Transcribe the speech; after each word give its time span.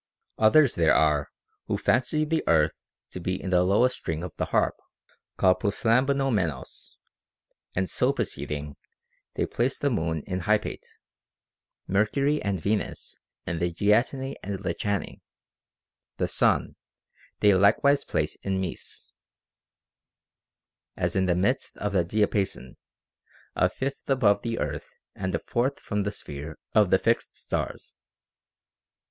Others 0.39 0.73
there 0.73 0.95
are, 0.95 1.29
who 1.67 1.77
fancy 1.77 2.25
the 2.25 2.43
earth 2.47 2.71
to 3.11 3.19
be 3.19 3.39
in 3.39 3.51
the 3.51 3.61
low 3.61 3.85
est 3.85 3.91
string 3.95 4.23
of 4.23 4.35
the 4.35 4.45
harp, 4.45 4.73
called 5.37 5.59
proslambanomenos; 5.59 6.95
and 7.75 7.87
so 7.87 8.11
proceeding, 8.11 8.77
they 9.35 9.45
place 9.45 9.77
the 9.77 9.91
moon 9.91 10.23
in 10.25 10.39
hypate, 10.39 10.87
Mercury 11.85 12.41
and 12.41 12.59
Venus 12.59 13.15
in 13.45 13.59
the 13.59 13.71
diatoni 13.71 14.37
and 14.41 14.57
lichani; 14.61 15.21
the 16.17 16.27
sun 16.27 16.77
they 17.41 17.53
likewise 17.53 18.03
place 18.03 18.33
in 18.41 18.59
mese, 18.59 19.11
as 20.97 21.15
in 21.15 21.27
the 21.27 21.35
midst 21.35 21.77
of 21.77 21.93
the 21.93 22.03
diapason, 22.03 22.75
a 23.55 23.69
fifth 23.69 24.09
above 24.09 24.41
the 24.41 24.57
earth 24.57 24.89
and 25.13 25.35
a 25.35 25.39
fourth 25.45 25.79
from 25.79 26.01
the 26.01 26.11
sphere 26.11 26.57
of 26.73 26.89
the 26.89 26.97
fixed 26.97 27.35
stars. 27.35 27.93